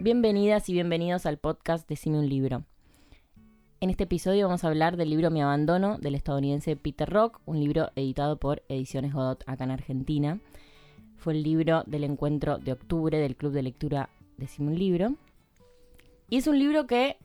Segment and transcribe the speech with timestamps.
[0.00, 2.64] Bienvenidas y bienvenidos al podcast Decime un libro.
[3.84, 7.60] En este episodio vamos a hablar del libro Mi Abandono del estadounidense Peter Rock, un
[7.60, 10.40] libro editado por Ediciones Godot acá en Argentina.
[11.18, 14.08] Fue el libro del encuentro de octubre del Club de Lectura
[14.38, 15.16] Decime un libro.
[16.30, 17.18] Y es un libro que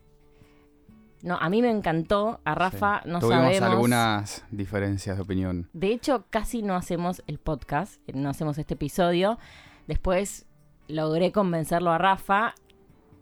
[1.22, 3.62] no, a mí me encantó, a Rafa no Tuvimos sabemos.
[3.62, 5.70] algunas diferencias de opinión.
[5.72, 9.38] De hecho, casi no hacemos el podcast, no hacemos este episodio.
[9.86, 10.44] Después
[10.88, 12.54] logré convencerlo a Rafa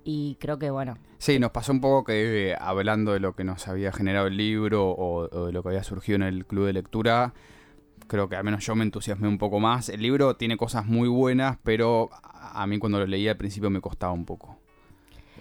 [0.02, 0.98] y creo que bueno.
[1.18, 4.36] Sí, nos pasó un poco que eh, hablando de lo que nos había generado el
[4.36, 7.34] libro o, o de lo que había surgido en el club de lectura,
[8.06, 9.88] creo que al menos yo me entusiasmé un poco más.
[9.88, 13.80] El libro tiene cosas muy buenas, pero a mí cuando lo leí al principio me
[13.80, 14.58] costaba un poco.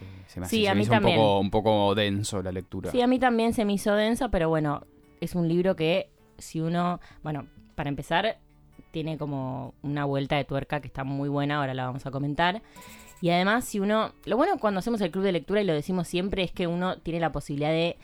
[0.02, 1.20] Eh, Se me, Sí, hacía- a se me mí hizo también.
[1.20, 2.92] un poco, un poco denso la lectura.
[2.92, 4.82] Sí, a mí también se me hizo densa, pero bueno,
[5.22, 6.10] es un libro que
[6.40, 8.40] si uno, bueno, para empezar,
[8.92, 12.64] tiene como una vuelta de tuerca que está muy buena, ahora la vamos a comentar.
[13.22, 16.08] Y además, si uno, lo bueno cuando hacemos el club de lectura y lo decimos
[16.08, 17.98] siempre es que uno tiene la posibilidad de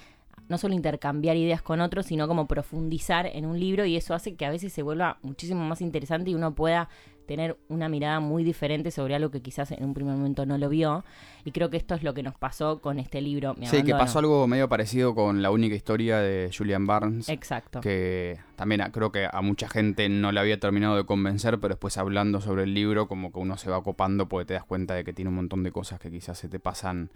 [0.50, 4.36] no solo intercambiar ideas con otros, sino como profundizar en un libro y eso hace
[4.36, 6.90] que a veces se vuelva muchísimo más interesante y uno pueda
[7.26, 10.70] tener una mirada muy diferente sobre algo que quizás en un primer momento no lo
[10.70, 11.04] vio.
[11.46, 13.56] Y creo que esto es lo que nos pasó con este libro.
[13.64, 17.30] Sí, que pasó algo medio parecido con la única historia de Julian Barnes.
[17.30, 17.82] Exacto.
[17.82, 21.98] que también creo que a mucha gente no le había terminado de convencer, pero después
[21.98, 25.04] hablando sobre el libro, como que uno se va copando porque te das cuenta de
[25.04, 27.10] que tiene un montón de cosas que quizás se te pasan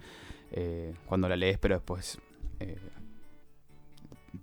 [0.52, 2.18] eh, cuando la lees, pero después,
[2.60, 2.76] eh,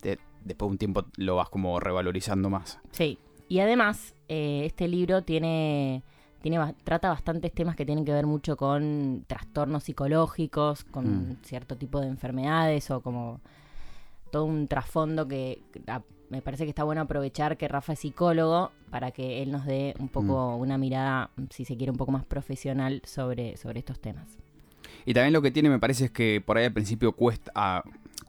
[0.02, 2.80] de- después de un tiempo lo vas como revalorizando más.
[2.92, 6.04] Sí, y además eh, este libro tiene,
[6.42, 11.38] tiene trata bastantes temas que tienen que ver mucho con trastornos psicológicos, con Mm.
[11.44, 13.40] cierto tipo de enfermedades o como
[14.32, 15.62] todo un trasfondo que
[16.30, 19.94] me parece que está bueno aprovechar que Rafa es psicólogo para que él nos dé
[20.00, 24.38] un poco una mirada, si se quiere, un poco más profesional sobre, sobre estos temas.
[25.06, 27.84] Y también lo que tiene me parece es que por ahí al principio cuesta,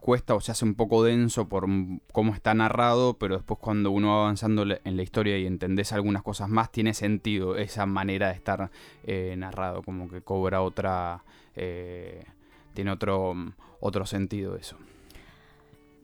[0.07, 1.67] cuesta o se hace un poco denso por
[2.13, 6.23] cómo está narrado, pero después cuando uno va avanzando en la historia y entendés algunas
[6.23, 8.71] cosas más, tiene sentido esa manera de estar
[9.03, 11.25] eh, narrado, como que cobra otra...
[11.57, 12.23] eh,
[12.73, 13.35] tiene otro,
[13.81, 14.77] otro sentido eso.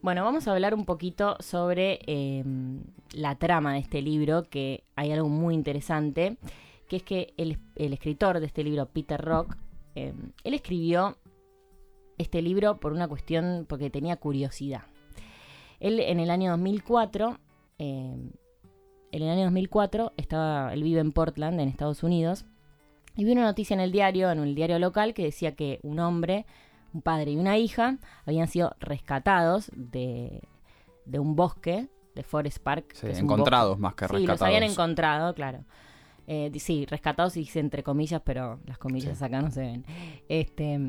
[0.02, 2.44] Bueno, vamos a hablar un poquito sobre eh,
[3.14, 6.36] la trama de este libro, que hay algo muy interesante,
[6.90, 9.56] que es que el, el escritor de este libro, Peter Rock,
[9.94, 10.12] eh,
[10.44, 11.16] él escribió
[12.18, 14.82] este libro por una cuestión, porque tenía curiosidad.
[15.80, 17.38] Él en el año 2004,
[17.78, 18.16] eh,
[19.12, 22.46] en el año 2004, estaba, él vive en Portland, en Estados Unidos,
[23.16, 25.98] y vio una noticia en el diario, en el diario local, que decía que un
[26.00, 26.46] hombre,
[26.92, 30.42] un padre y una hija, habían sido rescatados de,
[31.04, 32.92] de un bosque, de Forest Park.
[32.94, 34.40] Sí, encontrados más que bosque- Sí, rescatados.
[34.40, 35.64] los habían encontrado, claro.
[36.26, 39.84] Eh, sí, rescatados se dice entre comillas, pero las comillas acá no se ven.
[40.28, 40.80] Este,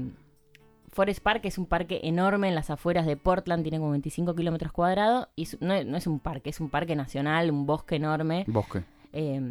[0.96, 4.72] Forest Park es un parque enorme en las afueras de Portland, tiene como 25 kilómetros
[4.72, 7.98] cuadrados, y es- no, es- no es un parque, es un parque nacional, un bosque
[7.98, 8.46] enorme.
[8.48, 8.84] Bosque.
[9.12, 9.42] Eh,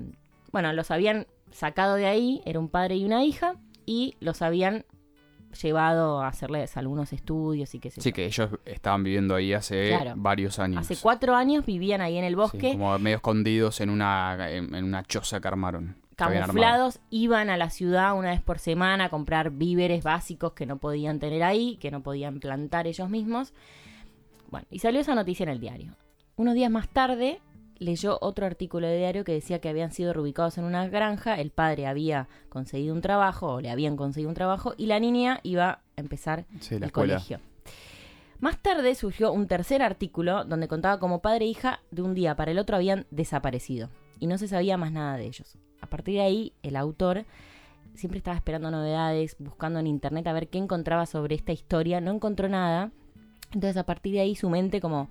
[0.53, 4.87] bueno, los habían sacado de ahí, era un padre y una hija, y los habían
[5.63, 8.15] llevado a hacerles algunos estudios y qué sé Sí, yo.
[8.17, 10.15] que ellos estaban viviendo ahí hace Claro.
[10.17, 10.79] varios años.
[10.81, 14.75] Hace cuatro años vivían ahí en el Sí, bosque, como medio escondidos en una, en,
[14.75, 15.97] en una choza que armaron.
[16.15, 20.79] Camuflados, iban a la ciudad una vez por semana a comprar víveres básicos que no
[20.79, 23.53] podían tener ahí, que no podían plantar ellos mismos.
[24.51, 25.93] Bueno, y salió esa noticia en el diario.
[26.37, 27.41] Unos días más tarde
[27.79, 31.51] leyó otro artículo de diario que decía que habían sido reubicados en una granja, el
[31.51, 35.71] padre había conseguido un trabajo, o le habían conseguido un trabajo, y la niña iba
[35.71, 37.15] a empezar Sí, el escuela.
[37.15, 37.41] colegio.
[38.41, 42.37] Más tarde surgió un tercer artículo donde contaba como padre e hija de un día
[42.37, 43.89] para el otro habían desaparecido
[44.21, 45.57] y no se sabía más nada de ellos.
[45.85, 47.27] A partir de ahí, el autor
[47.95, 52.11] siempre estaba esperando novedades, buscando en internet a ver qué encontraba sobre esta historia, no
[52.11, 52.91] encontró nada.
[53.53, 55.11] Entonces, a partir de ahí, su mente como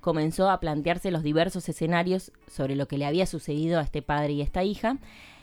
[0.00, 4.32] comenzó a plantearse los diversos escenarios sobre lo que le había sucedido a este padre
[4.32, 4.96] y a esta hija,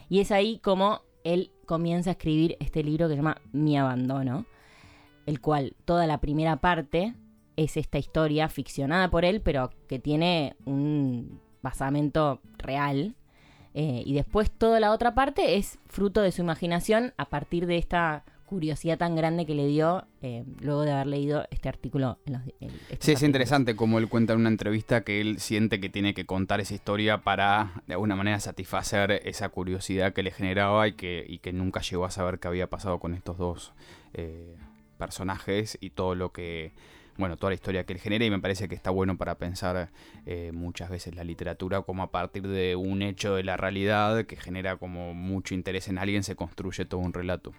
[0.08, 4.46] y es ahí como él comienza a escribir este libro que se llama Mi abandono,
[5.26, 7.14] el cual toda la primera parte
[7.56, 13.14] es esta historia ficcionada por él, pero que tiene un basamento real.
[13.74, 17.78] Eh, y después toda la otra parte es fruto de su imaginación a partir de
[17.78, 22.18] esta curiosidad tan grande que le dio eh, luego de haber leído este artículo.
[22.26, 25.80] En los, en sí, es interesante como él cuenta en una entrevista que él siente
[25.80, 30.32] que tiene que contar esa historia para de alguna manera satisfacer esa curiosidad que le
[30.32, 33.72] generaba y que, y que nunca llegó a saber qué había pasado con estos dos
[34.12, 34.54] eh,
[34.98, 36.74] personajes y todo lo que
[37.16, 39.90] bueno, toda la historia que él genera y me parece que está bueno para pensar
[40.26, 44.36] eh, muchas veces la literatura como a partir de un hecho de la realidad que
[44.36, 47.52] genera como mucho interés en alguien se construye todo un relato.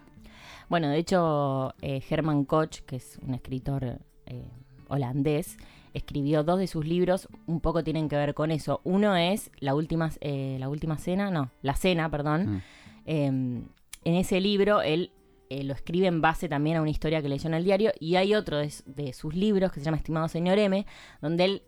[0.69, 4.47] Bueno, de hecho, eh, Herman Koch, que es un escritor eh,
[4.87, 5.57] holandés,
[5.93, 8.81] escribió dos de sus libros, un poco tienen que ver con eso.
[8.83, 12.55] Uno es La Última, la última Cena, no, La Cena, perdón.
[12.55, 12.61] Mm.
[13.05, 13.65] Em,
[14.05, 15.11] en ese libro él
[15.53, 18.15] eh, lo escribe en base también a una historia que leyó en el diario, y
[18.15, 20.85] hay otro de, sus libros que se llama Estimado Señor M,
[21.21, 21.63] donde él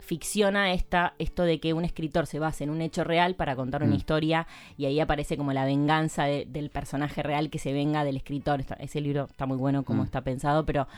[0.00, 3.82] ficciona esta, esto de que un escritor se base en un hecho real para contar
[3.82, 3.98] una mm.
[3.98, 4.46] historia
[4.76, 8.64] y ahí aparece como la venganza del personaje real que se venga del escritor.
[8.78, 10.06] ese libro está muy bueno como mm.
[10.06, 10.88] está pensado, pero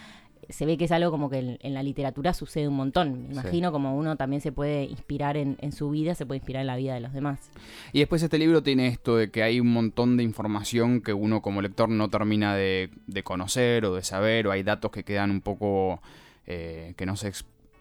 [0.48, 3.28] se ve que es algo como que en, la literatura sucede un montón.
[3.28, 6.66] Me imagino como uno también se puede inspirar en, su vida, se puede inspirar en
[6.66, 7.50] la vida de los demás.
[7.92, 11.42] Y después este libro tiene esto de que hay un montón de información que uno
[11.42, 12.90] como lector no termina de,
[13.24, 16.00] conocer o de saber, o hay datos que quedan un poco
[16.46, 17.32] eh, que no se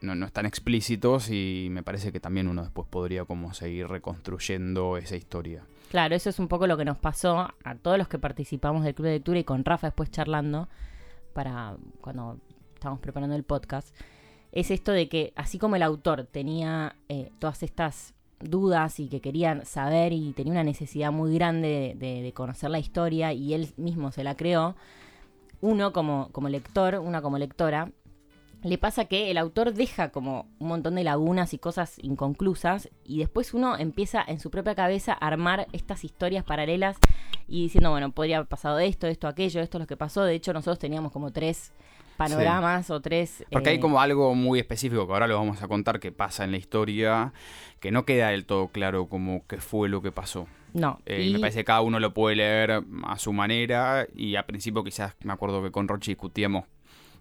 [0.02, 4.98] no, no, están explícitos y me parece que también uno después podría como seguir reconstruyendo
[4.98, 5.64] esa historia.
[5.92, 8.96] Claro, eso es un poco lo que nos pasó a todos los que participamos del
[8.96, 10.70] Club de Lectura y con Rafa después charlando
[11.34, 12.38] para cuando
[12.82, 13.96] estamos preparando el podcast,
[14.52, 19.22] es esto de que así como el autor tenía eh, todas estas dudas y que
[19.22, 24.12] querían saber y tenía una necesidad muy grande de, conocer la historia y él mismo
[24.12, 24.76] se la creó,
[25.62, 27.92] uno como, como lector, una como lectora,
[28.64, 33.20] le pasa que el autor deja como un montón de lagunas y cosas inconclusas y
[33.20, 36.98] después uno empieza en su propia cabeza a armar estas historias paralelas
[37.48, 40.24] y diciendo, bueno, podría haber pasado esto, esto, aquello, esto es lo que pasó.
[40.24, 41.74] De hecho, nosotros teníamos como tres
[42.18, 43.44] panoramas o tres...
[43.52, 46.44] Porque hay eh, como algo muy específico que ahora lo vamos a contar que pasa
[46.44, 47.34] en la historia,
[47.80, 50.48] que no queda del todo claro como qué fue lo que pasó.
[50.74, 51.00] No.
[51.06, 51.34] Eh, y...
[51.34, 55.16] Me parece que cada uno lo puede leer a su manera y al principio quizás
[55.24, 56.66] me acuerdo que con Rochi discutíamos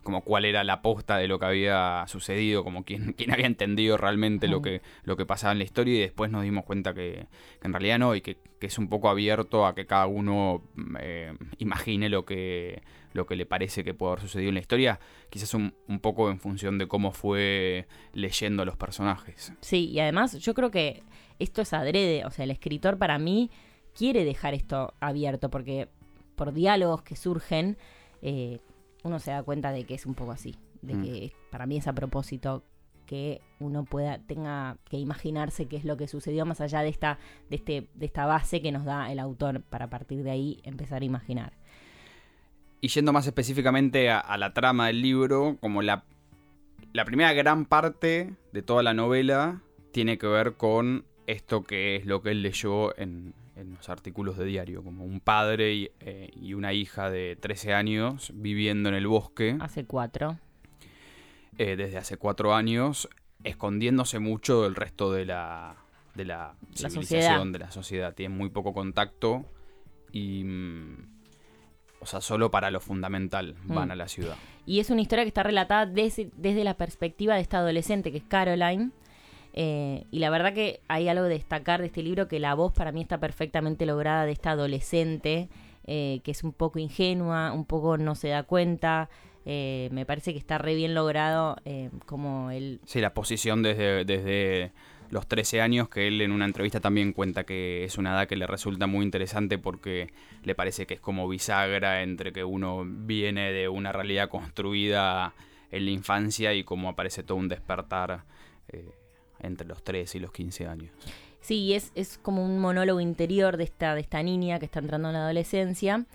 [0.03, 3.97] como cuál era la posta de lo que había sucedido, como quién, quién había entendido
[3.97, 7.27] realmente lo, que, lo que pasaba en la historia y después nos dimos cuenta que,
[7.63, 10.63] en realidad no y que, es un poco abierto a que cada uno
[11.01, 12.83] eh, imagine lo que,
[13.15, 15.01] lo que le parece que puede haber sucedido en la historia,
[15.31, 19.55] quizás un, un poco en función de cómo fue leyendo a los personajes.
[19.61, 21.03] Sí, y además yo creo que
[21.39, 23.51] esto es adrede, o sea, el escritor para mí
[23.95, 25.89] quiere dejar esto abierto porque
[26.37, 27.77] por diálogos que surgen,
[28.23, 28.61] eh,
[29.05, 31.03] uno se da cuenta de que es un poco así, de mm.
[31.03, 32.65] que para mí es a propósito
[33.07, 37.19] que uno pueda tenga que imaginarse qué es lo que sucedió más allá de esta
[37.49, 41.03] de este de esta base que nos da el autor para partir de ahí empezar
[41.03, 41.53] a imaginar.
[42.81, 46.05] Y yendo más específicamente a, la trama del libro, como la,
[46.95, 49.61] la primera gran parte de toda la novela
[49.93, 54.37] tiene que ver con esto que es lo que él leyó en, en los artículos
[54.37, 59.07] de diario, como un padre eh, y, una hija de 13 años viviendo en el
[59.07, 59.57] bosque.
[59.61, 60.39] Hace cuatro.
[61.59, 63.09] Eh, desde hace cuatro años,
[63.45, 65.77] escondiéndose mucho del resto de la,
[66.15, 68.15] de la, civilización, de la sociedad.
[68.15, 69.45] Tienen muy poco contacto
[70.13, 70.45] y...
[70.45, 71.21] Mm,
[72.03, 73.91] o sea, solo para lo fundamental van mm.
[73.91, 74.37] a la ciudad.
[74.65, 78.17] Y es una historia que está relatada desde, desde la perspectiva de esta adolescente, que
[78.17, 78.91] es Caroline,
[79.53, 82.73] eh, y la verdad que hay algo de destacar de este libro, que la voz
[82.73, 85.49] para mí está perfectamente lograda de esta adolescente,
[85.87, 89.09] eh, que es un poco ingenua, un poco no se da cuenta.
[89.47, 91.57] Eh, me parece que está re bien logrado
[92.07, 92.81] como él...
[92.85, 94.73] Sí, la posición desde, desde
[95.09, 98.37] los 13 años, que él en una entrevista también cuenta que es una edad que
[98.37, 100.13] le resulta muy interesante porque
[100.45, 105.33] le parece que es como bisagra entre que uno viene de una realidad construida
[105.73, 108.25] en la infancia y como aparece todo un despertar
[109.43, 110.93] entre los 3 y los 15 años.
[111.41, 115.09] Sí, es, es como un monólogo interior de esta, de esta niña que está entrando
[115.09, 116.07] en la adolescencia.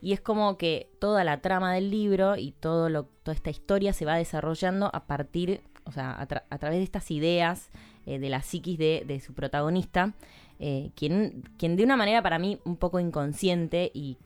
[0.00, 3.92] Y es como que toda la trama del libro y todo lo, toda esta historia
[3.92, 7.70] se va desarrollando a partir, o sea, a, través de estas ideas
[8.06, 10.14] eh, de la psiquis de, su protagonista,
[10.58, 14.18] eh, quien, quien de una manera para mí un poco inconsciente y,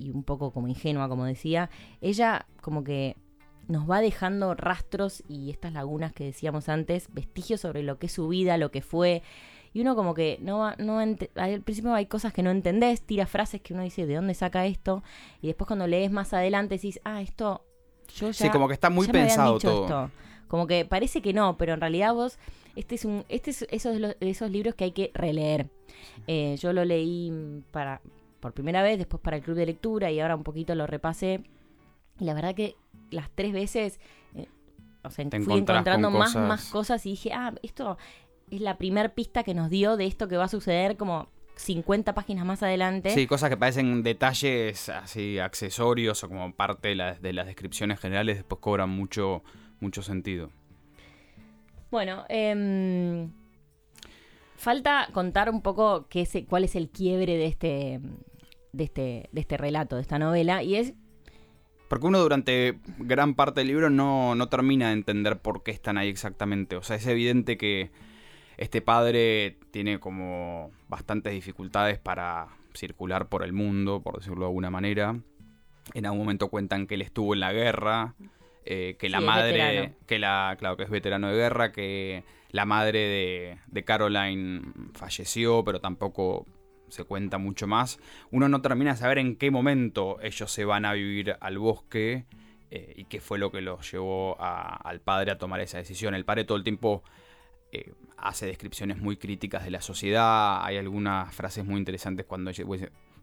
[0.00, 1.70] y un poco como ingenua, como decía,
[2.02, 3.16] ella como que
[3.70, 8.12] nos va dejando rastros y estas lagunas que decíamos antes, vestigios sobre lo que es
[8.12, 9.22] su vida, lo que fue.
[9.72, 13.60] Y uno como que no, no al principio hay cosas que no entendés, tira frases
[13.60, 15.04] que uno dice, ¿de dónde saca esto?
[15.40, 17.64] Y después cuando lees más adelante decís, ah, esto
[18.12, 18.46] yo ya...
[18.46, 20.10] Sí, como que está muy pensado todo.
[20.48, 22.36] Como que parece que no, pero en realidad vos,
[22.74, 25.70] este es un, este es esos, esos libros que hay que releer.
[26.26, 28.00] Eh, yo lo leí para,
[28.40, 31.44] por primera vez, después para el club de lectura y ahora un poquito lo repasé.
[32.20, 32.76] Y la verdad que
[33.10, 33.98] las tres veces,
[34.34, 34.46] eh,
[35.02, 37.98] o sea, fui encontrando más, más cosas y dije, ah, esto
[38.50, 42.14] es la primer pista que nos dio de esto que va a suceder como 50
[42.14, 43.10] páginas más adelante.
[43.10, 48.60] Sí, cosas que parecen detalles así accesorios o como parte de, las descripciones generales después
[48.60, 49.42] cobran mucho,
[49.80, 50.50] mucho sentido.
[51.90, 53.30] Bueno, em,
[54.56, 58.00] falta contar un poco qué es, cuál es el quiebre de este,
[58.72, 60.94] de, este, de este relato, de esta novela, y es...
[61.90, 65.98] Porque uno durante gran parte del libro no, no termina de entender por qué están
[65.98, 66.76] ahí exactamente.
[66.76, 67.90] O sea, es evidente que
[68.58, 74.70] este padre tiene como bastantes dificultades para circular por el mundo, por decirlo de alguna
[74.70, 75.18] manera.
[75.92, 78.14] En algún momento cuentan que él estuvo en la guerra,
[78.64, 83.00] eh, que la madre, que la, claro que es veterano de guerra, que la madre
[83.00, 84.62] de, de, Caroline
[84.94, 86.46] falleció, pero tampoco
[86.90, 87.98] se cuenta mucho más.
[88.30, 92.26] Uno no termina de saber en qué momento ellos se van a vivir al bosque
[92.70, 96.14] eh, y qué fue lo que los llevó al padre a tomar esa decisión.
[96.14, 97.02] El padre todo el tiempo
[97.72, 100.64] eh, hace descripciones muy críticas de la sociedad.
[100.64, 102.50] Hay algunas frases muy interesantes cuando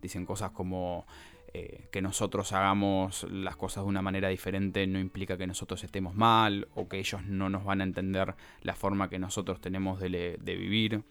[0.02, 1.06] dicen cosas como
[1.60, 6.14] eh, que nosotros hagamos las cosas de una manera diferente no implica que nosotros estemos
[6.14, 10.38] mal o que ellos no nos van a entender la forma que nosotros tenemos de,
[10.46, 11.02] vivir.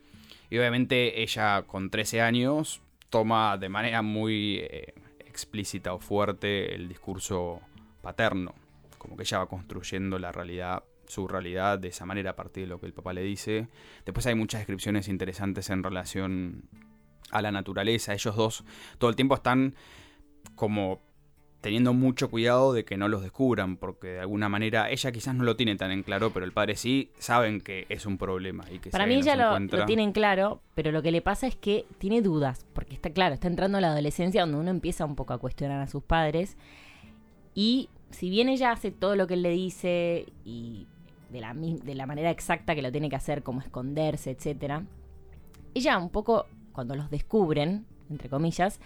[0.49, 6.87] Y obviamente ella con 13 años toma de manera muy eh, explícita o fuerte el
[6.87, 7.61] discurso
[8.01, 8.55] paterno,
[8.99, 12.69] como que ella va construyendo la realidad su realidad de esa manera a partir de
[12.69, 13.67] lo que el papá le dice.
[14.05, 16.69] Después hay muchas descripciones interesantes en relación
[17.31, 18.13] a la naturaleza.
[18.15, 18.65] Ellos dos
[18.99, 19.75] todo el tiempo están
[20.55, 21.01] como
[21.61, 25.43] teniendo mucho cuidado de que no los descubran, porque de alguna manera ella quizás no
[25.43, 28.65] lo tiene tan en claro, pero el padre sí saben que es un problema.
[28.71, 31.49] Y que Para mí ella lo, lo, tiene en claro, pero lo que le pasa
[31.49, 35.05] es que tiene dudas, porque está claro, está entrando a la adolescencia donde uno empieza
[35.05, 36.57] un poco a cuestionar a sus padres.
[37.53, 40.87] Y si bien ella hace todo lo que él le dice y
[41.31, 44.83] de la, de la manera exacta que lo tiene que hacer, como esconderse, etc.
[45.75, 48.81] Ella un poco, cuando los descubren, entre comillas,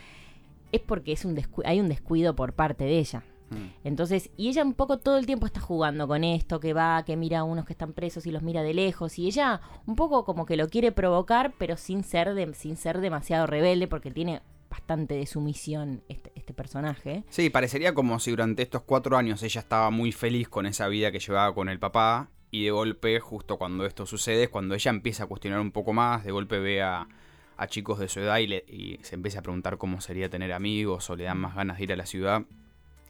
[0.73, 3.25] es porque es un hay un descuido por parte de ella.
[3.51, 3.67] Mm.
[3.85, 7.17] Entonces, y ella un poco todo el tiempo está jugando con esto, que va, que
[7.17, 10.25] mira a unos que están presos y los mira de lejos, y ella un poco
[10.25, 14.43] como que lo quiere provocar, pero sin ser, de, sin ser demasiado rebelde, porque tiene
[14.71, 17.25] bastante de sumisión este, este personaje.
[17.29, 21.11] Sí, parecería como si durante estos cuatro años ella estaba muy feliz con esa vida
[21.11, 24.91] que llevaba con el papá, y de golpe, justo cuando esto sucede, es cuando ella
[24.91, 27.07] empieza a cuestionar un poco más, de golpe ve a,
[27.69, 31.25] chicos de su edad y, se empieza a preguntar cómo sería tener amigos o le
[31.25, 32.43] dan más ganas de ir a la ciudad.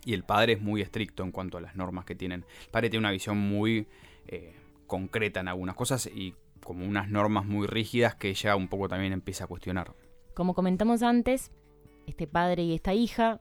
[0.04, 2.44] Y el padre es muy estricto en cuanto a las normas que tienen.
[2.64, 3.86] El padre tiene una visión muy
[4.26, 4.54] eh,
[4.86, 9.12] concreta en algunas cosas y como unas normas muy rígidas que ella un poco también
[9.12, 9.92] empieza a cuestionar.
[10.34, 11.50] Como comentamos antes,
[12.06, 13.40] este padre y esta hija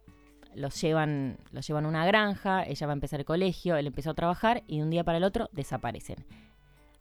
[0.55, 4.11] los llevan, los llevan a una granja, ella va a empezar el colegio, él empezó
[4.11, 6.25] a trabajar y de un día para el otro desaparecen.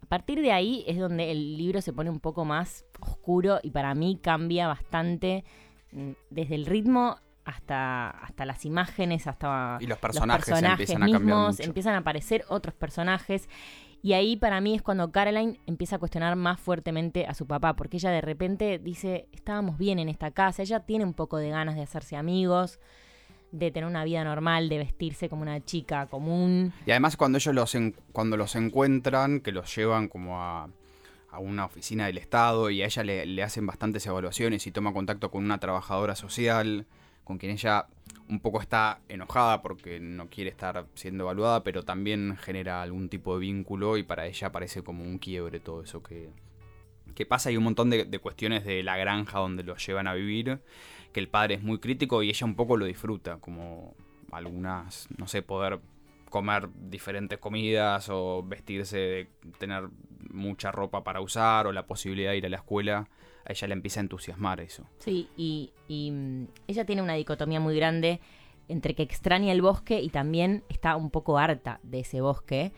[0.03, 3.71] A partir de ahí es donde el libro se pone un poco más oscuro y
[3.71, 5.45] para mí cambia bastante
[5.93, 11.63] mm, desde el ritmo hasta, hasta las imágenes, hasta y los personajes, empiezan mismos, a
[11.63, 13.49] empiezan a aparecer otros personajes.
[14.03, 17.75] Y ahí para mí es cuando Caroline empieza a cuestionar más fuertemente a su papá,
[17.75, 21.51] porque ella de repente dice, estábamos bien en esta casa, ella tiene un poco de
[21.51, 22.79] ganas de hacerse amigos,
[23.51, 26.73] de tener una vida normal, de vestirse como una chica común.
[26.87, 27.77] Y además cuando ellos los,
[28.13, 30.69] cuando los encuentran, que los llevan como a,
[31.41, 35.45] una oficina del Estado y a ella le, hacen bastantes evaluaciones y toma contacto con
[35.45, 36.85] una trabajadora social,
[37.23, 37.87] con quien ella
[38.29, 43.35] un poco está enojada porque no quiere estar siendo evaluada, pero también genera algún tipo
[43.35, 46.31] de vínculo y para ella parece como un quiebre todo eso que,
[47.15, 47.51] que pasa.
[47.51, 50.61] Hay un montón de, de cuestiones de la granja donde los llevan a vivir
[51.19, 53.93] que el padre es muy crítico y ella un poco lo disfruta, como
[54.31, 55.81] algunas, no sé, poder
[56.31, 59.27] comer diferentes comidas o vestirse,
[59.59, 59.89] tener
[60.31, 63.09] mucha ropa para usar o la posibilidad de ir a la escuela,
[63.45, 64.85] a ella le empieza a entusiasmar eso.
[64.99, 68.21] Sí, y, y mm, ella tiene una dicotomía muy grande
[68.69, 72.71] entre que extraña el bosque y también está un poco harta de ese bosque.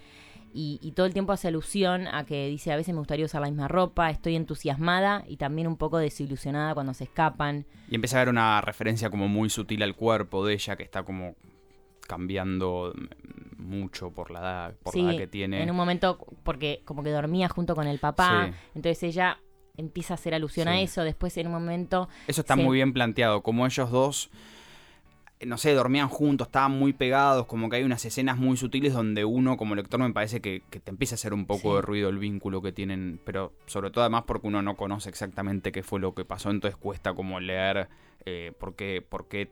[0.53, 3.49] Y, todo el tiempo hace alusión a que dice a veces me gustaría usar la
[3.49, 7.67] misma ropa, estoy entusiasmada y también un poco desilusionada cuando se escapan.
[7.89, 11.05] Y empieza a haber una referencia como muy sutil al cuerpo de ella que está
[11.05, 11.37] como
[12.07, 12.93] cambiando
[13.57, 15.63] mucho por la edad, por la edad que tiene.
[15.63, 19.39] En un momento, porque como que dormía junto con el papá, entonces ella
[19.77, 22.09] empieza a hacer alusión a eso, después en un momento...
[22.27, 24.31] Eso está muy bien planteado, como ellos dos
[25.47, 29.25] no sé, dormían juntos, estaban muy pegados, como que hay unas escenas muy sutiles donde
[29.25, 31.77] uno como lector me parece que, que te empieza a hacer un poco Sí.
[31.77, 35.73] de ruido el vínculo que tienen, pero sobre todo además porque uno no conoce exactamente
[35.73, 37.89] qué fue lo que pasó, entonces cuesta como leer
[38.27, 39.49] eh, por qué, por qué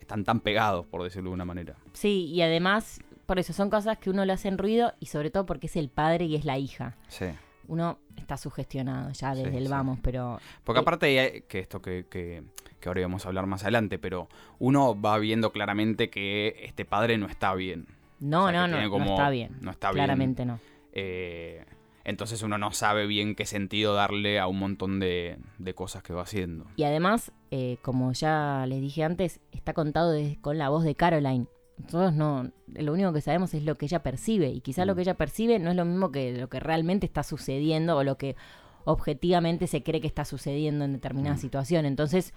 [0.00, 1.76] están tan pegados, por decirlo de una manera.
[1.92, 5.46] Sí, y además, por eso son cosas que uno le hacen ruido y sobre todo
[5.46, 6.96] porque es el padre y es la hija.
[7.08, 7.26] Sí.
[7.66, 9.70] Uno está sugestionado ya desde Sí, el sí.
[9.70, 12.42] vamos, pero Porque Eh, aparte, que esto que, que,
[12.84, 17.16] que ahora íbamos a hablar más adelante, pero uno va viendo claramente que este padre
[17.16, 17.86] no está bien.
[18.20, 19.56] no, O sea, no, no, no está bien.
[19.62, 19.96] no está bien.
[20.04, 20.60] Claramente no.
[20.92, 21.64] Eh,
[22.04, 26.12] entonces uno no sabe bien qué sentido darle a un montón de, de cosas que
[26.12, 26.66] va haciendo.
[26.76, 30.94] Y además, eh, como ya les dije antes, está contado de- con la voz de
[30.94, 31.46] Caroline.
[31.78, 34.48] Nosotros no, lo único que sabemos es lo que ella percibe.
[34.50, 34.96] Y quizá lo Mm.
[34.96, 38.16] que ella percibe no es lo mismo que lo que realmente está sucediendo o lo
[38.18, 38.36] que
[38.84, 41.38] objetivamente se cree que está sucediendo en determinada Mm.
[41.40, 41.86] situación.
[41.86, 42.34] Entonces,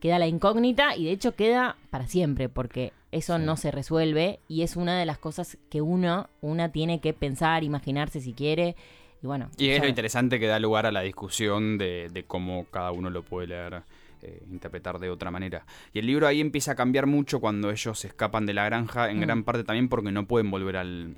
[0.00, 3.44] queda la incógnita y de hecho queda para siempre, porque eso Sí.
[3.44, 7.64] no se resuelve y es una de las cosas que uno, una tiene que pensar,
[7.64, 8.76] imaginarse si quiere.
[9.22, 12.64] Y bueno, Y es lo interesante que da lugar a la discusión de, de cómo
[12.70, 13.82] cada uno lo puede leer,
[14.22, 15.64] eh, interpretar de otra manera.
[15.92, 19.10] Y el libro ahí empieza a cambiar mucho cuando ellos se escapan de la granja,
[19.10, 19.20] en Mm.
[19.20, 21.16] gran parte también porque no pueden volver al,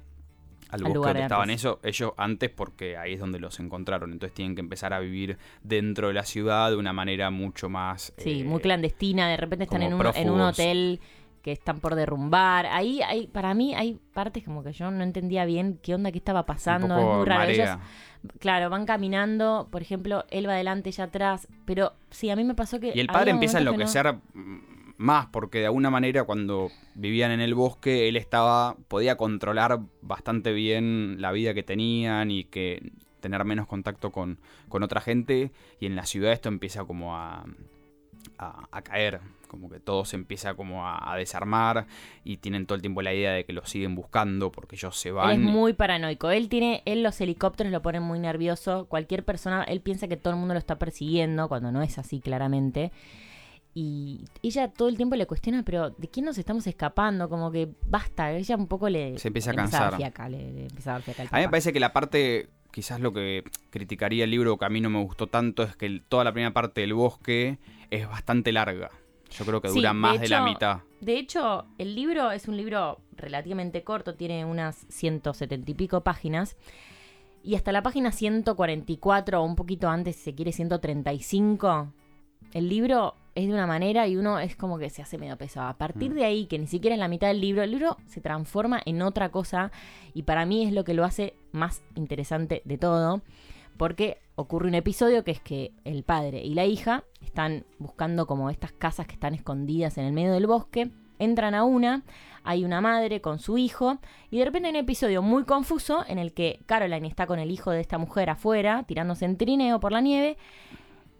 [0.73, 4.13] al bosque lugar donde de estaban ellos, ellos antes porque ahí es donde los encontraron.
[4.13, 8.13] Entonces tienen que empezar a vivir dentro de la ciudad de una manera mucho más...
[8.17, 11.01] Sí, eh, muy clandestina, de repente están en un, en un hotel
[11.43, 12.67] que están por derrumbar.
[12.67, 16.19] Ahí hay, para mí hay partes como que yo no entendía bien qué onda, qué
[16.19, 16.97] estaba pasando.
[16.97, 17.51] es muy raro.
[17.51, 17.69] Ellos,
[18.39, 22.55] claro, van caminando, por ejemplo, él va adelante, ella atrás, pero sí, a mí me
[22.55, 22.93] pasó que...
[22.95, 24.15] Y el padre empieza a no- enloquecer
[25.03, 30.53] más, porque de alguna manera cuando vivían en el bosque, él estaba, podía controlar bastante
[30.53, 35.53] bien la vida que tenían y que tener menos contacto con, con otra gente.
[35.81, 37.45] Y en la ciudad esto empieza como a,
[38.39, 41.87] a, a caer, como que todo se empieza como a, a desarmar
[42.25, 45.11] y tienen todo el tiempo la idea de que lo siguen buscando porque ellos se
[45.11, 45.31] Él van.
[45.33, 46.31] es muy paranoico.
[46.31, 48.87] Él tiene, él los helicópteros lo ponen muy nervioso.
[48.87, 52.21] Cualquier persona, él piensa que todo el mundo lo está persiguiendo, cuando no es así
[52.21, 52.93] claramente.
[53.75, 57.29] Y ella todo el tiempo le cuestiona, pero ¿de quién nos estamos escapando?
[57.29, 59.19] Como que basta, ella un poco le...
[59.19, 59.97] Se empieza a cansar.
[59.97, 62.51] fiaca, le, le empieza a dar fiaca al A mí me parece que la parte,
[62.71, 66.03] quizás lo que criticaría el libro que a mí no me gustó tanto es que
[66.07, 67.59] toda la primera parte del bosque
[67.91, 68.91] es bastante larga.
[69.31, 70.81] Yo creo que Sí, dura de más de la mitad.
[71.01, 76.57] De hecho, el libro es un libro relativamente corto, tiene unas 170 y pico páginas.
[77.43, 81.93] Y hasta la página 144 o un poquito antes, si se quiere, 135,
[82.53, 85.69] el libro es de una manera y uno es como que se hace medio pesado.
[85.69, 86.15] A partir Mm.
[86.15, 89.01] de ahí, que ni siquiera es la mitad del libro, el libro se transforma en
[89.03, 89.73] otra cosa
[90.13, 93.23] y para mí es lo que lo hace más interesante de todo.
[93.79, 98.51] Porque ocurre un episodio que es que el padre y la hija están buscando como
[98.51, 100.91] estas casas que están escondidas en el medio del bosque.
[101.19, 102.03] Entran a una,
[102.45, 103.99] hay una madre con su hijo
[104.31, 107.51] y de repente hay un episodio muy confuso en el que Caroline está con el
[107.51, 110.37] hijo de esta mujer afuera, tirándose en trineo por la nieve.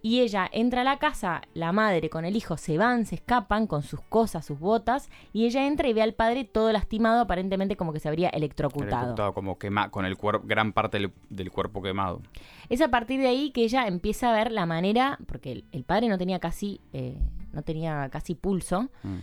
[0.05, 3.69] Y ella entra a la casa, la madre con el hijo se van, se escapan
[3.69, 7.77] con sus cosas, sus botas, y ella entra y ve al padre todo lastimado, aparentemente
[7.77, 8.91] como que se habría electrocutado.
[8.91, 12.21] Electrocutado, como quema, con el cuerpo, gran parte del, del cuerpo quemado.
[12.69, 15.85] Es a partir de ahí que ella empieza a ver la manera, porque el, el
[15.85, 17.17] padre no tenía casi, eh,
[17.53, 19.19] no tenía casi pulso, Mm.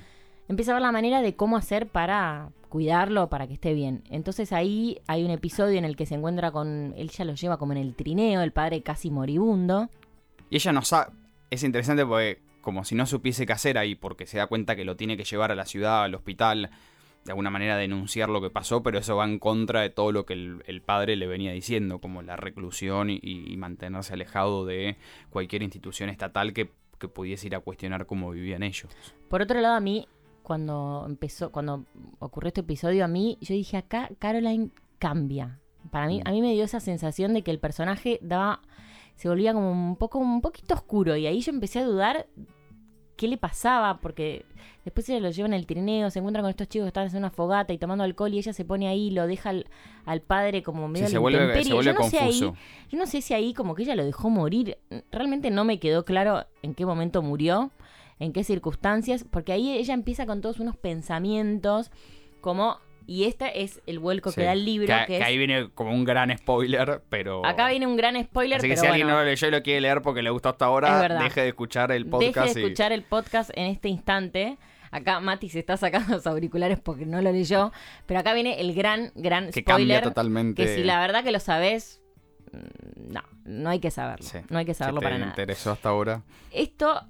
[0.47, 4.03] empieza a ver la manera de cómo hacer para cuidarlo, para que esté bien.
[4.09, 7.57] Entonces ahí hay un episodio en el que se encuentra con, él ya lo lleva
[7.57, 9.89] como en el trineo, el padre casi moribundo.
[10.49, 11.11] Y ella no sabe.
[11.49, 14.85] Es interesante porque, como si no supiese qué hacer ahí, porque se da cuenta que
[14.85, 16.69] lo tiene que llevar a la ciudad, al hospital,
[17.25, 20.25] de alguna manera denunciar lo que pasó, pero eso va en contra de todo lo
[20.25, 24.95] que el, el padre le venía diciendo, como la reclusión y, y mantenerse alejado de
[25.29, 28.91] cualquier institución estatal que, que pudiese ir a cuestionar cómo vivían ellos.
[29.29, 30.07] Por otro lado, a mí,
[30.43, 31.85] cuando empezó, cuando
[32.19, 35.59] ocurrió este episodio, a mí, yo dije, acá Caroline cambia.
[35.91, 36.27] Para mí, Mm.
[36.27, 38.61] a mí me dio esa sensación de que el personaje daba,
[39.19, 41.17] se volvía como un poco, un poquito oscuro.
[41.17, 42.25] Y ahí yo empecé a dudar
[43.17, 44.45] qué le pasaba, porque
[44.85, 47.27] después ella lo lleva en el trineo, se encuentra con estos chicos que están haciendo
[47.27, 49.65] una fogata y tomando alcohol, y ella se pone ahí, lo deja al,
[50.05, 52.55] al padre como medio Sí, se vuelve, se Yo no sé ahí- confuso.
[52.89, 54.77] yo no sé si ahí como que ella lo dejó morir.
[55.11, 57.71] Realmente no me quedó claro en qué momento murió,
[58.19, 61.91] en qué circunstancias, porque ahí ella empieza con todos unos pensamientos
[62.39, 62.77] como...
[63.09, 64.35] Y este es el vuelco Sí.
[64.35, 65.23] que da el libro, Que, que, que es...
[65.23, 67.43] ahí viene como un gran spoiler, pero...
[67.43, 69.63] Acá viene un gran spoiler, Así que pero si alguien no lo leyó y lo
[69.63, 72.53] quiere leer porque le gustó hasta ahora, deje de escuchar el deje podcast.
[72.53, 74.57] de y- escuchar el podcast en este instante.
[74.91, 77.71] Acá Mati se está sacando los auriculares porque no lo leyó,
[78.05, 80.63] pero acá viene el gran, gran que cambia spoiler, totalmente.
[80.63, 82.01] que si la verdad que lo sabes,
[82.51, 84.37] mm, no, no hay que saberlo, Sí.
[84.49, 85.31] no hay que si saberlo te para nada.
[85.31, 86.21] interesó hasta ahora.
[86.51, 87.07] Esto,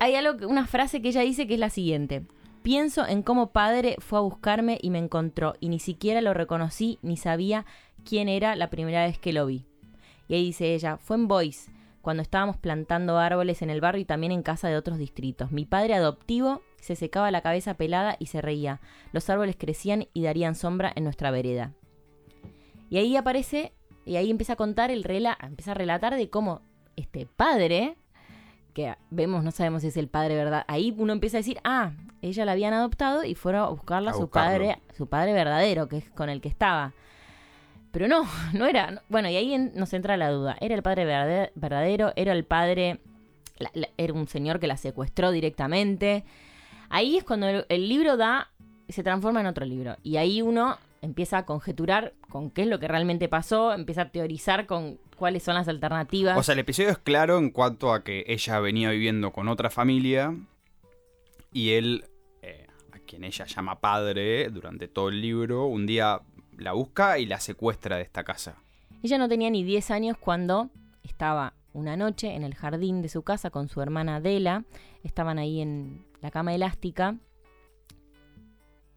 [0.00, 2.22] hay algo, una frase que ella dice que es la siguiente.
[2.66, 6.98] Pienso en cómo padre fue a buscarme y me encontró, y ni siquiera lo reconocí
[7.00, 7.64] ni sabía
[8.04, 9.66] quién era la primera vez que lo vi.
[10.26, 11.70] Y ahí dice ella, fue en Boyce,
[12.02, 15.52] cuando estábamos plantando árboles en el barrio y también en casa de otros distritos.
[15.52, 18.80] Mi padre adoptivo se secaba la cabeza pelada y se reía.
[19.12, 21.72] Los árboles crecían y darían sombra en nuestra vereda.
[22.90, 23.74] Y ahí aparece,
[24.04, 26.62] y ahí empieza a contar el rela, empieza a relatar de cómo
[26.96, 27.96] este padre,
[28.76, 30.66] que vemos, no sabemos si es el padre, ¿verdad?
[30.68, 34.14] Ahí uno empieza a decir, ah, ella la habían adoptado y fueron a buscarla a
[34.14, 36.92] su padre, su padre verdadero, que es con el que estaba.
[37.90, 39.02] Pero no, no era.
[39.08, 40.58] Bueno, y ahí nos entra la duda.
[40.60, 42.12] ¿Era el padre verdadero?
[42.16, 43.00] ¿Era el padre.?
[43.96, 46.24] era un señor que la secuestró directamente.
[46.90, 48.50] Ahí es cuando el, libro da.
[48.90, 49.96] se transforma en otro libro.
[50.02, 54.08] Y ahí uno empieza a conjeturar con qué es lo que realmente pasó, empieza a
[54.10, 56.38] teorizar con cuáles son las alternativas.
[56.38, 59.70] O sea, el episodio es claro en cuanto a que ella venía viviendo con otra
[59.70, 60.34] familia
[61.52, 62.04] y él,
[62.42, 66.20] eh, a quien ella llama padre durante todo el libro, un día
[66.58, 68.56] la busca y la secuestra de esta casa.
[69.02, 70.70] Ella no tenía ni 10 años cuando
[71.02, 74.64] estaba una noche en el jardín de su casa con su hermana Dela.
[75.04, 77.16] Estaban ahí en la cama elástica.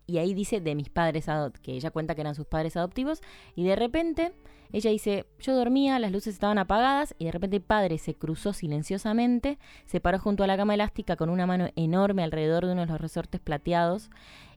[0.09, 1.27] Y ahí dice de mis padres,
[1.61, 3.21] que ella cuenta que eran sus padres adoptivos.
[3.55, 4.33] Y de repente
[4.71, 8.53] ella dice, yo dormía, las luces estaban apagadas y de repente el padre se cruzó
[8.53, 12.81] silenciosamente, se paró junto a la cama elástica con una mano enorme alrededor de uno
[12.81, 14.09] de los resortes plateados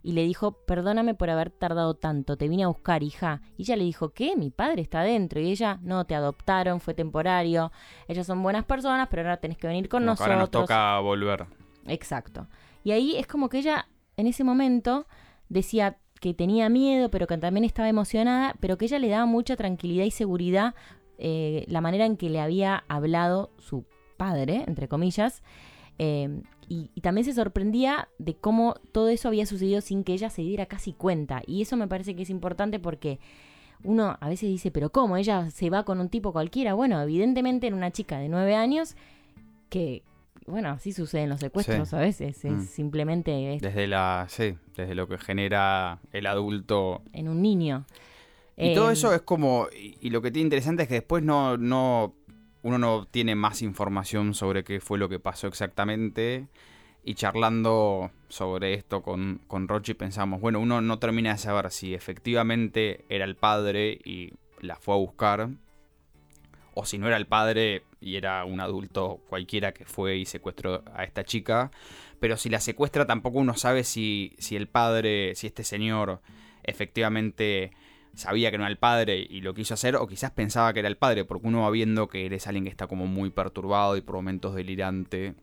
[0.02, 3.42] y le dijo, perdóname por haber tardado tanto, te vine a buscar, hija.
[3.58, 4.36] Y ella le dijo, ¿qué?
[4.36, 5.38] Mi padre está adentro.
[5.38, 7.72] Y ella, no, te adoptaron, fue temporario,
[8.08, 10.28] ellas son buenas personas, pero ahora tenés que venir con nosotros.
[10.28, 11.46] Ahora nos toca volver.
[11.86, 12.48] Exacto.
[12.84, 13.86] Y ahí es como que ella,
[14.16, 15.06] en ese momento,
[15.52, 19.56] decía, que tenía miedo, pero que también estaba emocionada, pero que ella le daba mucha
[19.56, 20.74] tranquilidad y seguridad
[21.18, 23.84] eh, la manera en que le había hablado su
[24.16, 25.42] padre, entre comillas,
[25.98, 30.42] eh, y, también se sorprendía de cómo todo eso había sucedido sin que ella se
[30.42, 31.42] diera casi cuenta.
[31.44, 33.18] Y eso me parece que es importante porque
[33.82, 35.16] uno a veces dice, pero ¿cómo?
[35.16, 36.74] Ella se va con un tipo cualquiera.
[36.74, 38.94] Bueno, evidentemente en una chica de nueve años
[39.68, 40.02] que,
[40.46, 42.44] bueno, así suceden los secuestros a veces.
[42.44, 42.66] Es mm.
[42.66, 43.58] simplemente.
[43.60, 44.26] Desde la.
[44.28, 47.02] Sí, desde lo que genera el adulto.
[47.12, 47.86] En un niño.
[48.56, 49.68] Y todo em, eso es como.
[49.72, 52.14] Y, lo que tiene interesante es que después no, no.
[52.62, 56.46] Uno no tiene más información sobre qué fue lo que pasó exactamente.
[57.04, 61.94] Y charlando sobre esto con, con Rochi pensamos, bueno, uno no termina de saber si
[61.94, 65.48] efectivamente era el padre y la fue a buscar
[66.74, 70.82] o si no era el padre y era un adulto cualquiera que fue y secuestró
[70.94, 71.70] a esta chica.
[72.20, 76.20] Pero si la secuestra tampoco uno sabe si, si el padre, si este señor
[76.62, 77.72] efectivamente
[78.14, 80.88] sabía que no era el padre y lo quiso hacer, o quizás pensaba que era
[80.88, 84.02] el padre, porque uno va viendo que eres alguien que está como muy perturbado y
[84.02, 85.34] por momentos delirante.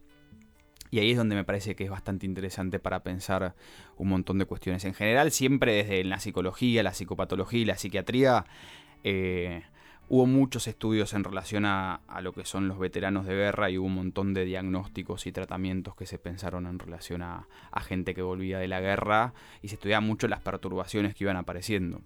[0.92, 3.56] Y ahí es donde me parece que es bastante interesante para pensar
[3.98, 4.86] un montón de cuestiones.
[4.86, 8.46] En general, siempre desde la psicología, la psicopatología y la psiquiatría,
[9.04, 9.64] eh,
[10.12, 13.86] Hubo muchos estudios en relación a, lo que son los veteranos de guerra y hubo
[13.86, 17.48] un montón de diagnósticos y tratamientos que se pensaron en relación a,
[17.82, 22.02] gente que volvía de la guerra y se estudiaban mucho las perturbaciones que iban apareciendo.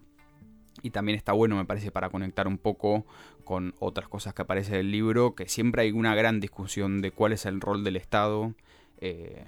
[0.82, 3.06] Y también está bueno, me parece, para conectar un poco
[3.46, 7.12] con otras cosas que aparecen en el libro, que siempre hay una gran discusión de
[7.12, 8.54] cuál es el rol del Estado
[9.00, 9.46] eh,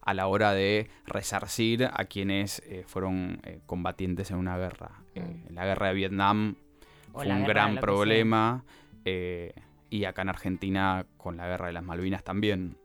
[0.00, 4.92] a la hora de resarcir a quienes eh, fueron eh, combatientes en una guerra.
[5.14, 5.48] Mm.
[5.48, 6.56] en la guerra de Vietnam
[7.12, 8.64] fue un gran problema.
[9.04, 9.54] Eh,
[9.90, 12.76] y acá en Argentina con la guerra de las Malvinas también.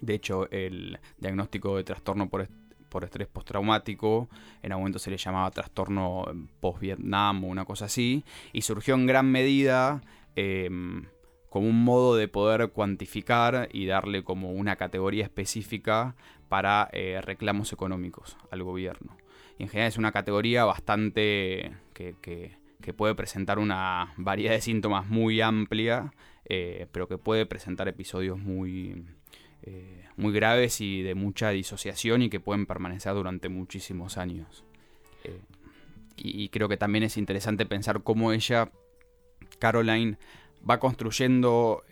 [0.00, 2.48] De hecho, el diagnóstico de trastorno por,
[2.88, 4.28] por estrés postraumático
[4.62, 6.24] en algún momento se le llamaba trastorno
[6.60, 8.24] post-Vietnam o una cosa así.
[8.52, 10.02] Y surgió en gran medida
[10.36, 11.06] em,
[11.48, 16.14] como un modo de poder cuantificar y darle como una categoría específica
[16.48, 19.16] para eh, reclamos económicos al gobierno.
[19.58, 24.60] Y en general es una categoría bastante que, que que puede presentar una variedad de
[24.60, 26.12] síntomas muy amplia,
[26.44, 29.04] eh, pero que puede presentar episodios muy,
[29.62, 34.64] eh, muy graves y de mucha disociación y que pueden permanecer durante muchísimos años.
[35.24, 35.40] Eh,
[36.16, 38.70] y, creo que también es interesante pensar cómo ella,
[39.58, 40.18] Caroline,
[40.68, 41.82] va construyendo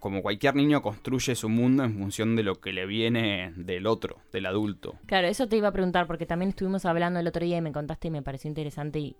[0.00, 4.18] como cualquier niño construye su mundo en función de lo que le viene del otro,
[4.32, 4.94] del adulto.
[5.06, 7.72] Claro, eso te iba a preguntar porque también estuvimos hablando el otro día y me
[7.72, 9.16] contaste y me pareció interesante y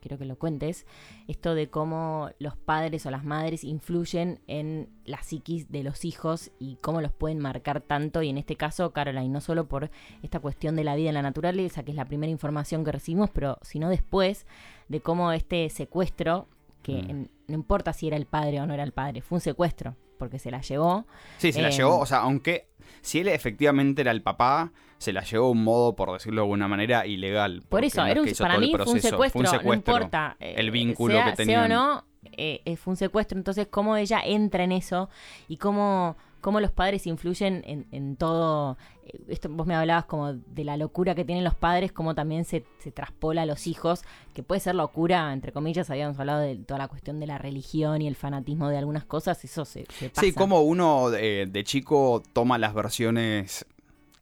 [0.00, 0.86] quiero que lo cuentes,
[1.26, 6.50] esto de cómo los padres o las madres influyen en la psiquis de los hijos
[6.58, 9.90] y cómo los pueden marcar tanto y en este caso Caroline, no solo por
[10.22, 13.30] esta cuestión de la vida en la naturaleza, que es la primera información que recibimos,
[13.30, 14.46] pero sino después
[14.88, 16.46] de cómo este secuestro,
[16.82, 17.28] que mm.
[17.48, 20.38] no importa si era el padre o no era el padre, fue un secuestro porque
[20.38, 21.06] se la llevó.
[21.38, 22.68] Sí, se la Eh, llevó, o sea, aunque
[23.00, 26.68] si él efectivamente era el papá, se la llevó un modo, por decirlo de alguna
[26.68, 27.62] manera, ilegal.
[27.68, 31.24] Por eso, era un, para mí fue un, secuestro, no importa eh, el vínculo sea,
[31.26, 31.68] que tenían.
[31.68, 32.04] Sea o no,
[32.36, 33.38] eh, eh, fue un secuestro.
[33.38, 35.08] Entonces, cómo ella entra en eso
[35.46, 38.76] y cómo, cómo los padres influyen en, en todo.
[39.04, 42.44] eh, Esto, vos me hablabas como de la locura que tienen los padres, cómo también
[42.44, 44.02] se, se traspola a los hijos,
[44.34, 48.02] que puede ser locura, entre comillas, habíamos hablado de toda la cuestión de la religión
[48.02, 50.20] y el fanatismo de algunas cosas, eso se, se pasa.
[50.20, 53.66] Sí, como uno de, de chico toma las versiones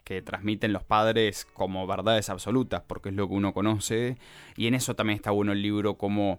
[0.04, 4.16] que transmiten los padres como verdades absolutas, porque es lo que uno conoce,
[4.56, 6.38] y en eso también está bueno el libro, como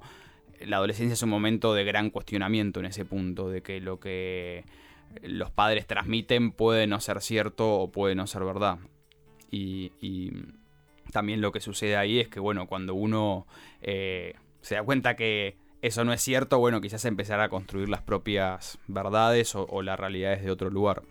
[0.65, 4.63] la adolescencia es un momento de gran cuestionamiento en ese punto, de que lo que
[5.21, 8.79] los padres transmiten puede no ser cierto o puede no ser verdad.
[9.49, 10.31] Y, y
[11.11, 13.47] también lo que sucede ahí es que, bueno, cuando uno
[13.81, 18.01] eh, se da cuenta que eso no es cierto, bueno, quizás empezar a construir las
[18.01, 21.03] propias verdades o, las realidades de otro lugar.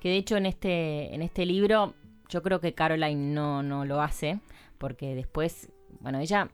[0.00, 1.94] Que de hecho en este, en este libro
[2.28, 4.40] yo creo que Caroline no, no lo hace,
[4.78, 6.50] porque después, bueno, ella,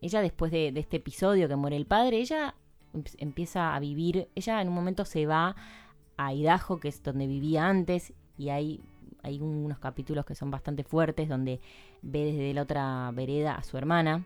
[0.00, 2.54] ella después de, de este episodio que muere el padre, ella
[2.94, 5.56] em- empieza a vivir, ella en un momento se va
[6.16, 8.80] a Idaho, que es donde vivía antes, y hay,
[9.22, 11.60] hay unos capítulos que son bastante fuertes, donde
[12.02, 14.24] ve desde la otra vereda a su hermana.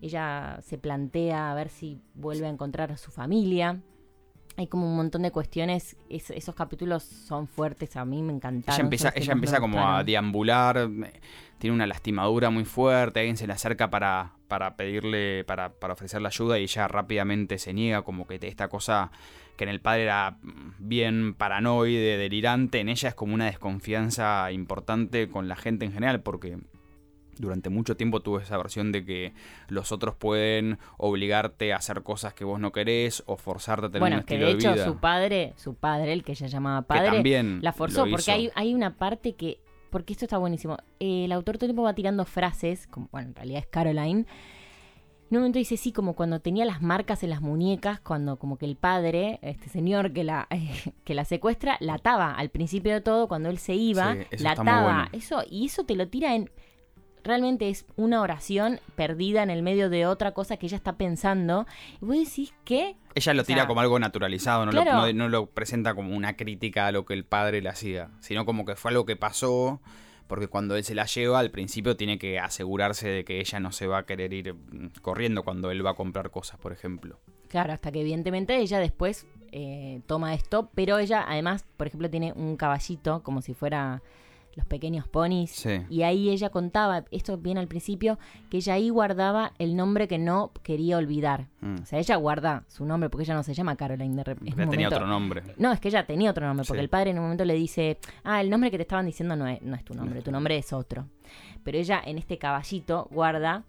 [0.00, 3.80] Ella se plantea a ver si vuelve a encontrar a su familia.
[4.56, 5.96] Hay como un montón de cuestiones.
[6.08, 8.74] es- esos capítulos son fuertes, a mí me encantaron.
[8.76, 10.88] Ella empieza, ella empieza como a deambular,
[11.58, 16.28] tiene una lastimadura muy fuerte, alguien se le acerca para, para pedirle, para, para ofrecerle
[16.28, 19.10] ayuda y ella rápidamente se niega, como que esta cosa
[19.56, 20.36] que en el padre era
[20.78, 26.20] bien paranoide, delirante, en ella es como una desconfianza importante con la gente en general,
[26.20, 26.58] porque
[27.38, 29.32] durante mucho tiempo tuve esa versión de que
[29.68, 34.00] los otros pueden obligarte a hacer cosas que vos no querés o forzarte a tener
[34.00, 34.84] Bueno, un que estilo de hecho vida.
[34.84, 38.96] su padre, su padre, el que ella llamaba que padre, la forzó porque hay una
[38.96, 40.76] parte que porque esto está buenísimo.
[41.00, 44.26] El autor todo el tiempo va tirando frases como bueno en realidad es Caroline.
[45.28, 48.58] En un momento dice sí como cuando tenía las marcas en las muñecas cuando como
[48.58, 50.46] que el padre este señor que la
[51.04, 54.52] que la secuestra la ataba al principio de todo cuando él se iba Sí, la
[54.52, 54.82] ataba.
[54.82, 55.08] bueno.
[55.12, 56.48] eso y eso te lo tira en
[57.26, 61.66] realmente es una oración perdida en el medio de otra cosa que ella está pensando
[62.00, 62.96] y vos decís ¿qué?
[63.14, 65.06] Ella lo O tira sea, como algo naturalizado, no, lo, claro.
[65.06, 68.44] no- no lo presenta como una crítica a lo que el padre le hacía, sino
[68.44, 69.80] como que fue algo que pasó,
[70.26, 73.72] porque cuando él se la lleva, al principio tiene que asegurarse de que ella no
[73.72, 77.18] se va a querer ir mm, corriendo cuando él va a comprar cosas, por ejemplo.
[77.48, 82.32] Claro, hasta que evidentemente ella después eh, toma esto, pero ella además, por ejemplo, tiene
[82.34, 84.02] un caballito como si fuera
[84.56, 85.50] los pequeños ponis.
[85.52, 85.82] Sí.
[85.90, 88.18] Y ahí ella contaba, esto viene al principio,
[88.50, 91.46] que ella ahí guardaba el nombre que no quería olvidar.
[91.60, 91.82] Mm.
[91.82, 94.66] O sea, ella guarda su nombre porque ella no se llama Caroline de repente.
[94.66, 95.42] Tenía otro nombre.
[95.58, 96.84] No, es que ella tenía otro nombre, porque Sí.
[96.84, 99.46] el padre en un momento le dice, ah, el nombre que te estaban diciendo no
[99.46, 101.06] es, no es tu nombre, tu nombre es otro.
[101.62, 103.64] Pero ella en este caballito guarda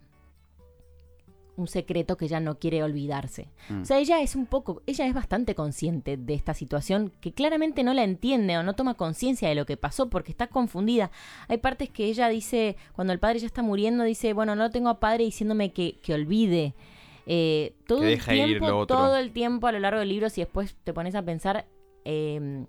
[1.57, 3.49] un secreto que ella no quiere olvidarse.
[3.69, 3.81] Mm.
[3.81, 7.83] O sea, ella es un poco, ella es bastante consciente de esta situación que claramente
[7.83, 11.11] no la entiende o no toma conciencia de lo que pasó porque está confundida.
[11.47, 14.89] Hay partes que ella dice, cuando el padre ya está muriendo, dice, bueno, no tengo
[14.89, 16.75] a padre diciéndome que, que olvide.
[17.25, 20.75] Eh, todo Que el tiempo, todo el tiempo a lo largo del libro, si después
[20.83, 21.65] te pones a pensar,
[22.05, 22.65] eh,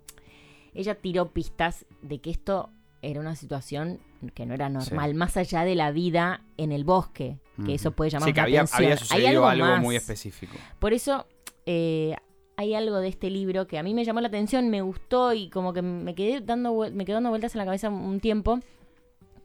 [0.73, 2.69] ella tiró pistas de que esto
[3.01, 3.99] era una situación
[4.33, 8.09] que no era normal, más allá de la vida en el bosque, que eso puede
[8.11, 8.77] llamar Sí, que la había, atención.
[8.83, 9.81] había Hay sucedido algo, más.
[9.81, 10.53] muy específico.
[10.79, 11.25] Por eso
[11.65, 12.15] eh,
[12.57, 15.49] hay algo de este libro que a mí me llamó la atención, me gustó y
[15.49, 18.59] como que me quedé dando, me quedó dando vueltas en la cabeza un tiempo,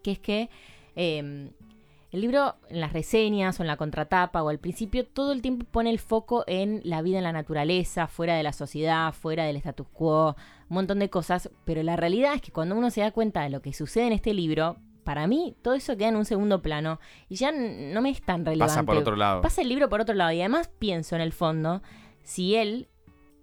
[0.03, 0.49] que es que
[0.97, 1.51] eh,
[2.13, 5.67] el libro en las reseñas o en la contratapa o al principio todo el tiempo
[5.69, 9.57] pone el foco en la vida en la naturaleza, fuera de la sociedad, fuera del
[9.57, 10.37] status quo,
[10.69, 13.51] un montón de cosas, pero la realidad es que cuando uno se da cuenta de
[13.51, 16.99] lo que sucede en este libro, para mí todo eso queda en un segundo plano
[17.29, 18.73] y ya no me es tan relevante.
[18.73, 19.43] Pasa por otro lado.
[19.43, 21.83] Pasa el libro por otro lado y además pienso en el fondo
[22.23, 22.89] si él,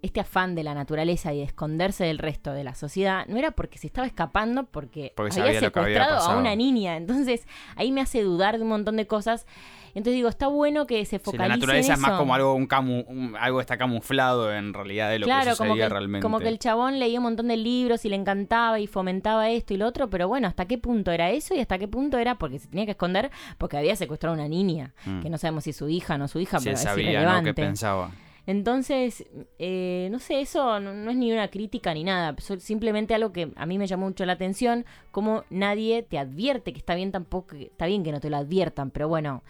[0.01, 3.51] este afán de la naturaleza y de esconderse del resto de la sociedad, no era
[3.51, 6.97] porque se estaba escapando porque, Porque había secuestrado a una niña.
[6.97, 9.45] Entonces ahí me hace dudar de un montón de cosas.
[9.93, 12.53] Entonces digo, está bueno que se Sí, focalice la naturaleza en es más como algo,
[12.53, 15.89] un camu, un- algo está camuflado en realidad de lo claro, que como sucedía que,
[15.89, 16.23] realmente.
[16.23, 19.73] como que el chabón leía un montón de libros y le encantaba y fomentaba esto
[19.73, 22.35] y lo otro, pero bueno, ¿hasta qué punto era eso y hasta qué punto era
[22.35, 24.93] porque se tenía que esconder porque había secuestrado a una niña?
[25.05, 25.23] Mm.
[25.23, 27.11] Que no sabemos si es su hija o no su hija, pero es sabía, ¿no?
[27.11, 27.49] irrelevante.
[27.49, 28.11] que pensaba.
[28.47, 29.25] Entonces,
[29.60, 33.51] eh, no sé, eso no, no es ni una crítica ni nada, simplemente algo que
[33.56, 37.56] a mí me llamó mucho la atención, como nadie te advierte que está bien tampoco,
[37.56, 39.43] está bien que no te lo adviertan, pero bueno,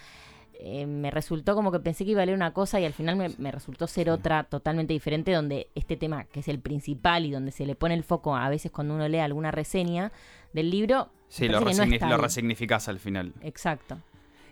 [0.59, 3.15] eh, me resultó como que pensé que iba a leer una cosa y al final
[3.15, 7.31] me, me resultó ser otra totalmente diferente, donde este tema, que es el principal y
[7.31, 10.11] donde se le pone el foco a veces cuando uno lee alguna reseña
[10.53, 12.21] del libro, Sí, lo, parece que no resigni- está lo ahí.
[12.21, 13.33] resignificás al final.
[13.41, 13.97] Exacto.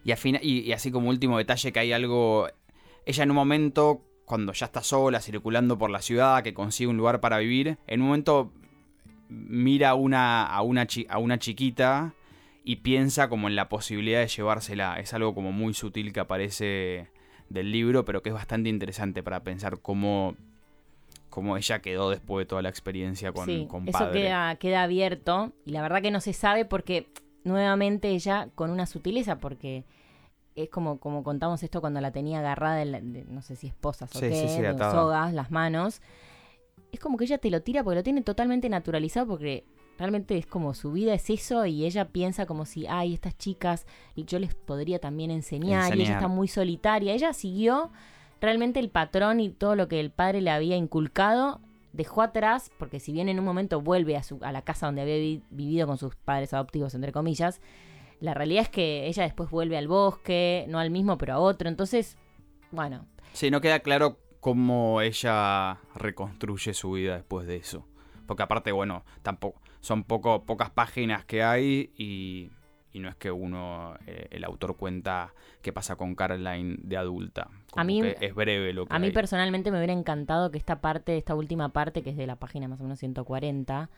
[0.05, 2.47] Y, a fina- y, y así como último detalle que hay algo,
[3.05, 6.97] ella en un momento, cuando ya está sola, circulando por la ciudad, que consigue un
[6.97, 8.51] lugar para vivir, en un momento
[9.27, 12.13] mira a una, a una, chi- a una chiquita
[12.63, 14.99] y piensa como en la posibilidad de llevársela.
[14.99, 17.07] Es algo como muy sutil que aparece
[17.49, 20.35] del libro, pero que es bastante interesante para pensar cómo,
[21.31, 25.53] cómo ella quedó después de toda la experiencia con, sí, con eso queda, queda abierto
[25.65, 27.07] y la verdad que no se sabe porque
[27.43, 29.85] nuevamente ella con una sutileza porque
[30.63, 33.67] es como, como contamos esto cuando la tenía agarrada, en la- de- no sé si
[33.67, 34.91] esposas o Sí, qué, sí, sí, de atada.
[34.91, 36.01] sogas, las manos.
[36.91, 39.63] Es como que ella te lo tira porque lo tiene totalmente naturalizado porque
[39.97, 43.85] realmente es como su vida es eso y ella piensa como si, ay, estas chicas
[44.15, 47.13] yo les podría también enseñar, y ella está muy solitaria.
[47.13, 47.91] Ella siguió
[48.41, 51.59] realmente el patrón y todo lo que el padre le había inculcado
[51.91, 55.01] dejó atrás, porque si bien en un momento vuelve a, su, a la casa donde
[55.01, 57.61] había vi- vivido con sus padres adoptivos, entre comillas,
[58.19, 61.69] la realidad es que ella después vuelve al bosque, no al mismo, pero a otro.
[61.69, 62.17] Entonces,
[62.71, 67.85] bueno, Sí, no queda claro cómo ella reconstruye su vida después de eso.
[68.25, 72.49] Porque aparte, bueno, tampoco son poco, pocas páginas que hay y,
[72.91, 77.49] y no es que uno, eh, el autor cuenta qué pasa con Caroline de adulta.
[77.71, 80.57] Como A mí- que es breve lo que a mí personalmente me hubiera encantado que
[80.57, 83.89] esta parte, esta última parte, que es de la página más o menos 140,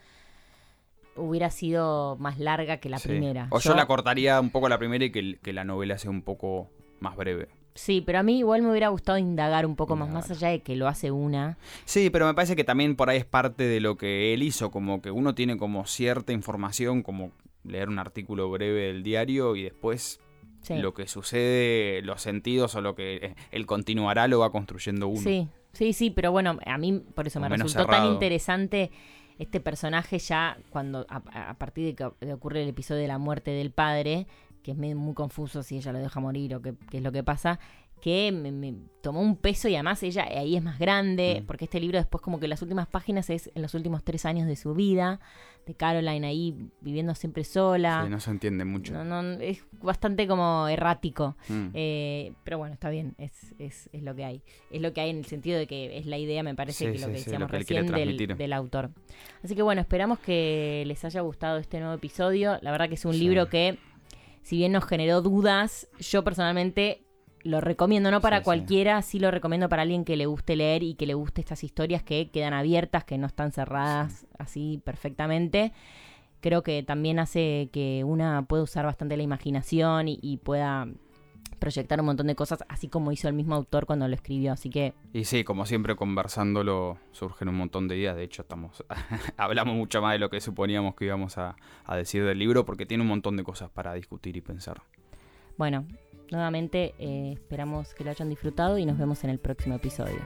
[1.16, 3.10] hubiera sido más larga que la Sí.
[3.10, 3.48] primera.
[3.52, 6.22] O yo, la cortaría un poco la primera y que, que la novela sea un
[6.22, 6.70] poco
[7.00, 7.48] más breve.
[7.74, 10.30] Sí, pero a mí igual me hubiera gustado indagar un poco más, Indagar.
[10.30, 11.58] más allá de que lo hace una.
[11.86, 14.72] Sí, pero me parece que también por ahí es parte de lo que él hizo,
[14.72, 17.32] como que uno tiene como cierta información, como
[17.64, 20.20] leer un artículo breve del diario y después
[20.64, 20.76] Sí.
[20.80, 25.22] lo que sucede, los sentidos o lo que eh, él continuará lo va construyendo uno.
[25.22, 28.92] Sí, sí, sí, pero bueno, a mí por eso O me resultó tan interesante
[29.42, 33.72] este personaje ya cuando a, partir de que ocurre el episodio de la muerte del
[33.72, 34.28] padre,
[34.62, 37.60] que es muy confuso si ella lo deja morir o qué es lo que pasa,
[38.02, 41.46] que me, me tomó un peso y además ella ahí es más grande, Mm.
[41.46, 44.48] porque este libro después como que las últimas páginas es en los últimos tres años
[44.48, 45.20] de su vida,
[45.66, 48.02] de Caroline ahí viviendo siempre sola.
[48.04, 48.94] Sí, no se entiende mucho.
[48.94, 51.36] No, no, es bastante como errático.
[51.50, 51.68] Mm.
[51.74, 54.42] Eh, pero bueno, está bien, es, es, es lo que hay.
[54.72, 56.92] Es lo que hay en el sentido de que es la idea, me parece, Sí,
[56.92, 58.90] que lo sí, que decíamos lo que recién del, del autor.
[59.44, 62.58] Así que bueno, esperamos que les haya gustado este nuevo episodio.
[62.62, 63.78] La verdad que es un libro que,
[64.42, 67.04] si bien nos generó dudas, yo personalmente
[67.44, 69.20] lo recomiendo, no para Sí, cualquiera, sí.
[69.20, 72.30] lo recomiendo para alguien que le guste leer y que le guste estas historias que
[72.30, 75.74] quedan abiertas, que no están cerradas así perfectamente.
[76.42, 80.88] Creo que también hace que una pueda usar bastante la imaginación y, y pueda
[81.60, 84.52] proyectar un montón de cosas, así como hizo el mismo autor cuando lo escribió.
[84.54, 88.16] Así que Y sí, como siempre conversándolo surgen un montón de ideas.
[88.16, 88.84] De hecho, estamos
[89.38, 92.88] hablamos mucho más de lo que suponíamos que íbamos a, a decir del libro porque
[92.88, 94.82] tiene un montón de cosas para discutir y pensar.
[95.58, 95.86] bueno,
[96.32, 100.20] nuevamente eh, esperamos que lo hayan disfrutado y nos vemos en el próximo episodio.